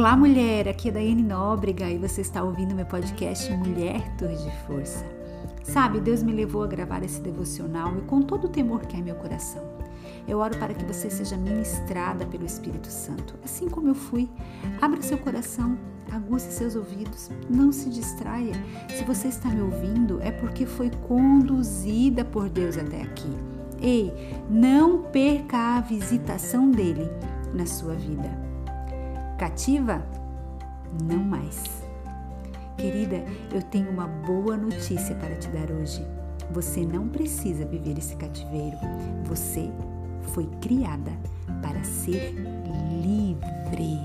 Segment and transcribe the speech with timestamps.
[0.00, 0.66] Olá, mulher!
[0.66, 5.04] Aqui é Daiane Nóbrega e você está ouvindo meu podcast Mulher Torre de Força.
[5.62, 9.02] Sabe, Deus me levou a gravar esse devocional e com todo o temor que é
[9.02, 9.62] meu coração.
[10.26, 14.26] Eu oro para que você seja ministrada pelo Espírito Santo, assim como eu fui.
[14.80, 15.78] Abra seu coração,
[16.10, 18.54] aguce seus ouvidos, não se distraia.
[18.96, 23.28] Se você está me ouvindo, é porque foi conduzida por Deus até aqui.
[23.82, 24.14] Ei,
[24.48, 27.06] não perca a visitação dele
[27.52, 28.49] na sua vida.
[29.40, 30.04] Cativa?
[31.02, 31.82] Não mais.
[32.76, 36.06] Querida, eu tenho uma boa notícia para te dar hoje.
[36.50, 38.76] Você não precisa viver esse cativeiro.
[39.24, 39.70] Você
[40.34, 41.10] foi criada
[41.62, 42.34] para ser
[43.02, 43.98] livre.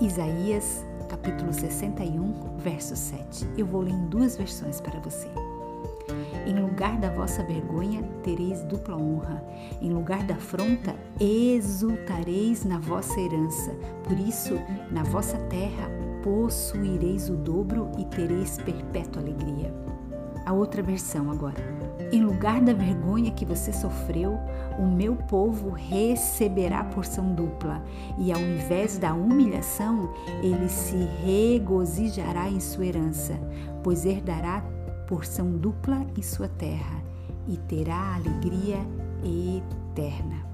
[0.00, 3.44] Isaías, capítulo 61, verso 7.
[3.56, 5.28] Eu vou ler em duas versões para você.
[6.48, 9.44] Em lugar da vossa vergonha, tereis dupla honra.
[9.82, 13.70] Em lugar da afronta, exultareis na vossa herança.
[14.02, 14.54] Por isso,
[14.90, 15.90] na vossa terra,
[16.22, 19.74] possuireis o dobro e tereis perpétua alegria.
[20.46, 21.62] A outra versão agora.
[22.10, 24.38] Em lugar da vergonha que você sofreu,
[24.78, 27.84] o meu povo receberá porção dupla,
[28.16, 33.38] e ao invés da humilhação, ele se regozijará em sua herança,
[33.82, 34.64] pois herdará
[35.08, 37.02] porção dupla em sua terra
[37.48, 38.76] e terá alegria
[39.24, 40.46] eterna.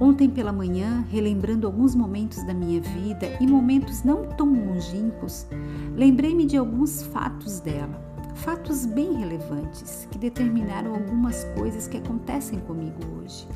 [0.00, 5.46] Ontem pela manhã, relembrando alguns momentos da minha vida e momentos não tão longínquos,
[5.94, 8.02] lembrei-me de alguns fatos dela,
[8.34, 13.46] fatos bem relevantes que determinaram algumas coisas que acontecem comigo hoje.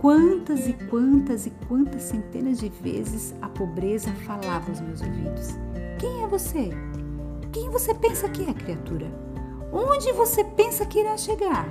[0.00, 5.50] Quantas e quantas e quantas centenas de vezes a pobreza falava aos meus ouvidos:
[5.98, 6.70] Quem é você?
[7.52, 9.06] Quem você pensa que é, criatura?
[9.72, 11.68] Onde você pensa que irá chegar?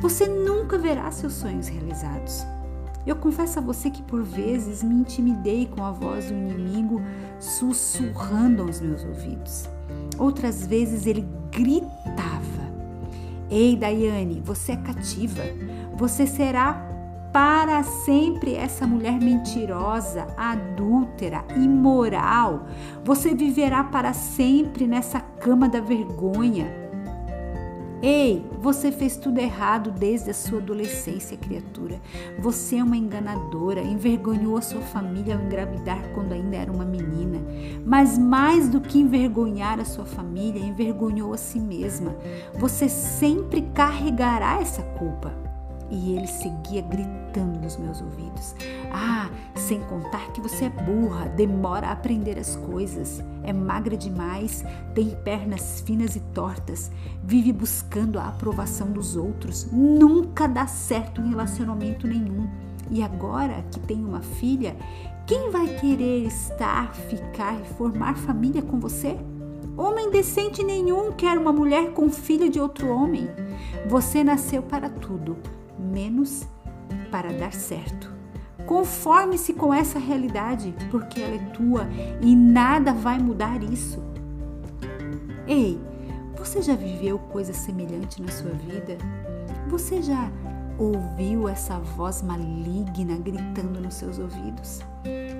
[0.00, 2.46] Você nunca verá seus sonhos realizados.
[3.06, 7.02] Eu confesso a você que por vezes me intimidei com a voz do inimigo
[7.38, 9.68] sussurrando aos meus ouvidos.
[10.18, 12.70] Outras vezes ele gritava:
[13.50, 15.42] Ei, Daiane, você é cativa.
[15.96, 16.89] Você será
[17.32, 22.66] para sempre essa mulher mentirosa, adúltera, imoral.
[23.04, 26.80] Você viverá para sempre nessa cama da vergonha.
[28.02, 32.00] Ei, você fez tudo errado desde a sua adolescência, criatura.
[32.38, 37.38] Você é uma enganadora, envergonhou a sua família ao engravidar quando ainda era uma menina.
[37.84, 42.16] Mas mais do que envergonhar a sua família, envergonhou a si mesma.
[42.54, 45.49] Você sempre carregará essa culpa.
[45.90, 48.54] E ele seguia gritando nos meus ouvidos:
[48.92, 54.64] Ah, sem contar que você é burra, demora a aprender as coisas, é magra demais,
[54.94, 56.92] tem pernas finas e tortas,
[57.24, 62.48] vive buscando a aprovação dos outros, nunca dá certo em relacionamento nenhum.
[62.88, 64.76] E agora que tem uma filha,
[65.26, 69.16] quem vai querer estar, ficar e formar família com você?
[69.76, 73.28] Homem decente nenhum quer uma mulher com filho de outro homem.
[73.88, 75.36] Você nasceu para tudo
[75.80, 76.46] menos
[77.10, 78.10] para dar certo.
[78.66, 81.88] Conforme-se com essa realidade, porque ela é tua
[82.20, 84.02] e nada vai mudar isso.
[85.46, 85.80] Ei,
[86.36, 88.96] você já viveu coisa semelhante na sua vida?
[89.68, 90.30] Você já
[90.78, 94.80] ouviu essa voz maligna gritando nos seus ouvidos?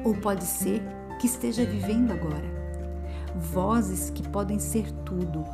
[0.05, 0.83] Ou pode ser
[1.19, 2.61] que esteja vivendo agora.
[3.37, 5.45] Vozes que podem ser tudo,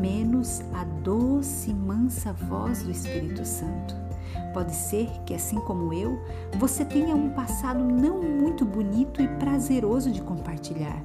[0.00, 4.05] menos a doce e mansa voz do Espírito Santo.
[4.52, 6.18] Pode ser que, assim como eu,
[6.58, 11.02] você tenha um passado não muito bonito e prazeroso de compartilhar.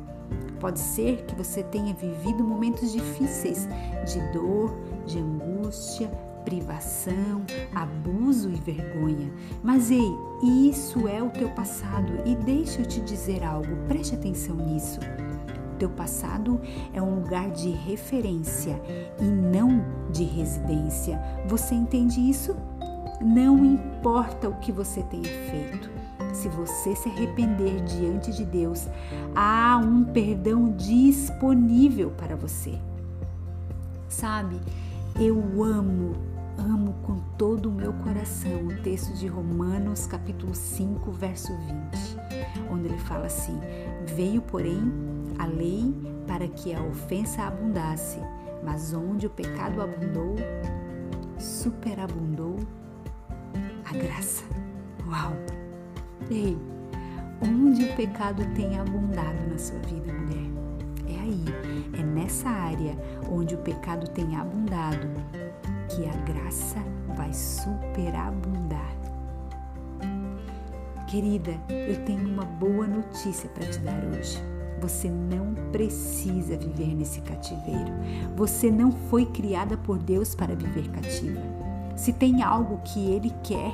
[0.59, 3.67] Pode ser que você tenha vivido momentos difíceis
[4.05, 6.07] de dor, de angústia,
[6.45, 7.43] privação,
[7.73, 9.31] abuso e vergonha.
[9.63, 10.15] Mas ei,
[10.69, 14.99] isso é o teu passado e deixa eu te dizer algo, preste atenção nisso.
[15.79, 16.61] Teu passado
[16.93, 18.79] é um lugar de referência
[19.19, 21.19] e não de residência.
[21.47, 22.55] Você entende isso?
[23.23, 25.91] Não importa o que você tenha feito,
[26.33, 28.87] se você se arrepender diante de Deus,
[29.35, 32.79] há um perdão disponível para você.
[34.09, 34.59] Sabe,
[35.19, 36.15] eu amo,
[36.57, 41.55] amo com todo o meu coração o texto de Romanos, capítulo 5, verso
[41.91, 43.59] 20, onde ele fala assim:
[44.15, 44.81] Veio, porém,
[45.37, 45.93] a lei
[46.25, 48.19] para que a ofensa abundasse,
[48.63, 50.35] mas onde o pecado abundou,
[51.37, 52.57] superabundou
[53.91, 54.43] a graça.
[55.07, 55.33] Uau!
[56.29, 56.57] Ei,
[57.41, 60.49] onde o pecado tem abundado na sua vida, mulher?
[61.07, 61.45] É aí,
[61.99, 62.97] é nessa área
[63.29, 65.07] onde o pecado tem abundado
[65.89, 66.79] que a graça
[67.15, 68.95] vai superabundar.
[71.07, 74.41] Querida, eu tenho uma boa notícia para te dar hoje.
[74.79, 77.91] Você não precisa viver nesse cativeiro.
[78.37, 81.70] Você não foi criada por Deus para viver cativa.
[81.95, 83.73] Se tem algo que Ele quer,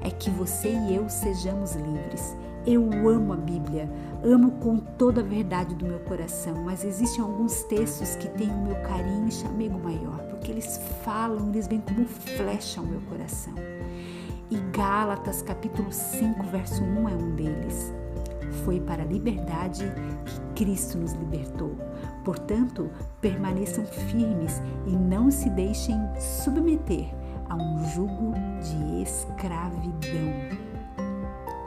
[0.00, 2.36] é que você e eu sejamos livres.
[2.66, 3.88] Eu amo a Bíblia,
[4.24, 8.64] amo com toda a verdade do meu coração, mas existem alguns textos que têm o
[8.64, 13.54] meu carinho e chamego maior, porque eles falam, eles vêm como flecha ao meu coração.
[14.50, 17.92] E Gálatas capítulo 5, verso 1 é um deles.
[18.64, 19.84] Foi para a liberdade
[20.24, 21.76] que Cristo nos libertou.
[22.24, 22.90] Portanto,
[23.20, 27.14] permaneçam firmes e não se deixem submeter
[27.48, 30.32] a um jugo de escravidão.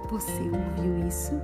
[0.09, 1.39] Você ouviu isso?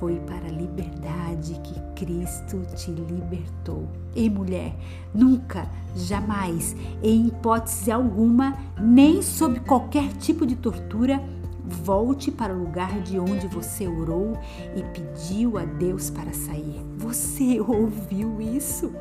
[0.00, 3.86] Foi para a liberdade que Cristo te libertou.
[4.14, 4.74] E mulher,
[5.14, 11.22] nunca, jamais, em hipótese alguma, nem sob qualquer tipo de tortura,
[11.66, 14.38] Volte para o lugar de onde você orou
[14.76, 16.84] e pediu a Deus para sair.
[16.98, 18.92] Você ouviu isso?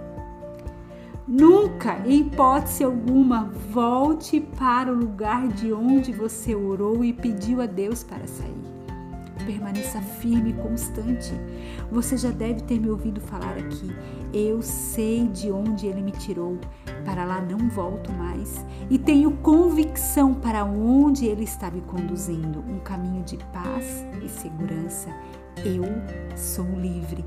[1.26, 7.66] Nunca, em hipótese alguma, volte para o lugar de onde você orou e pediu a
[7.66, 8.54] Deus para sair.
[9.46, 11.32] Permaneça firme e constante.
[11.90, 13.90] Você já deve ter me ouvido falar aqui.
[14.34, 16.58] Eu sei de onde ele me tirou.
[17.06, 18.66] Para lá não volto mais.
[18.90, 25.10] E tenho convicção para onde ele está me conduzindo um caminho de paz e segurança.
[25.64, 25.84] Eu
[26.36, 27.24] sou livre.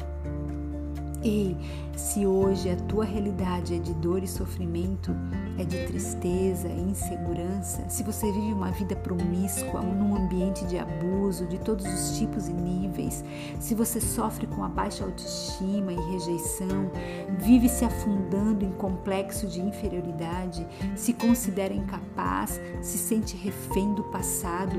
[1.26, 1.56] Ei,
[1.96, 5.11] se hoje a tua realidade é de dor e sofrimento,
[5.58, 11.44] é de tristeza e insegurança, se você vive uma vida promíscua, num ambiente de abuso
[11.46, 13.25] de todos os tipos e níveis,
[13.58, 16.93] se você sofre com a baixa autoestima e rejeição,
[17.40, 20.64] vive se afundando em complexo de inferioridade,
[20.94, 24.76] se considera incapaz, se sente refém do passado,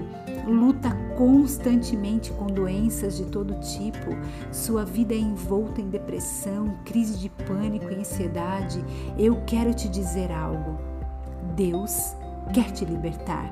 [0.48, 4.16] luta constantemente com doenças de todo tipo,
[4.52, 8.84] sua vida é envolta em depressão, depressão, crise de pânico e ansiedade,
[9.18, 10.78] eu quero te dizer algo.
[11.56, 12.16] Deus
[12.54, 13.52] quer te libertar.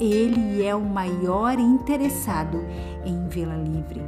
[0.00, 2.58] Ele é o maior interessado
[3.04, 4.00] em vê-la livre.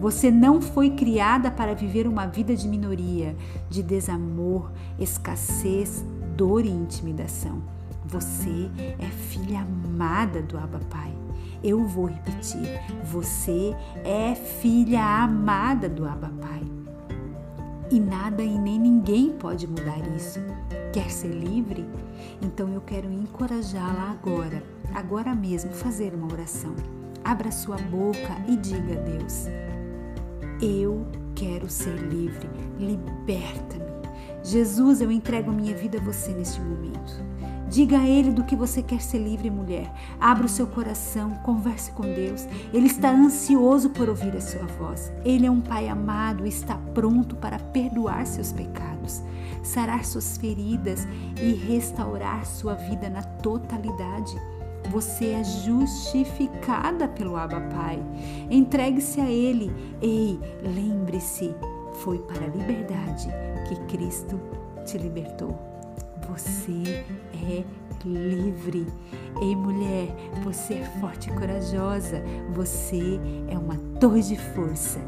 [0.00, 3.36] Você não foi criada para viver uma vida de minoria,
[3.70, 6.04] de desamor, escassez,
[6.36, 7.62] dor e intimidação.
[8.04, 11.12] Você é filha amada do Abba Pai.
[11.62, 16.77] Eu vou repetir: você é filha amada do Abba Pai.
[17.90, 20.38] E nada e nem ninguém pode mudar isso.
[20.92, 21.88] Quer ser livre?
[22.42, 24.62] Então eu quero encorajá-la agora,
[24.94, 26.74] agora mesmo, fazer uma oração.
[27.24, 29.46] Abra sua boca e diga a Deus:
[30.60, 32.48] Eu quero ser livre,
[32.78, 33.88] liberta-me.
[34.42, 37.24] Jesus, eu entrego minha vida a você neste momento.
[37.68, 39.92] Diga a Ele do que você quer ser livre, mulher.
[40.18, 42.46] Abra o seu coração, converse com Deus.
[42.72, 45.12] Ele está ansioso por ouvir a sua voz.
[45.22, 49.22] Ele é um Pai amado e está pronto para perdoar seus pecados,
[49.62, 51.06] sarar suas feridas
[51.42, 54.34] e restaurar sua vida na totalidade.
[54.90, 58.02] Você é justificada pelo Abba Pai.
[58.50, 59.70] Entregue-se a Ele.
[60.00, 61.54] Ei, lembre-se,
[62.02, 63.28] foi para a liberdade
[63.68, 64.40] que Cristo
[64.86, 65.77] te libertou.
[66.28, 67.04] Você
[67.34, 67.64] é
[68.04, 68.86] livre.
[69.40, 70.08] Ei, mulher,
[70.44, 72.22] você é forte e corajosa.
[72.54, 73.18] Você
[73.48, 75.00] é uma torre de força.